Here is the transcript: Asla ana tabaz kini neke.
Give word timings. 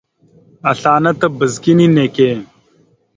Asla 0.69 0.89
ana 0.97 1.11
tabaz 1.19 1.53
kini 1.63 1.85
neke. 1.95 2.27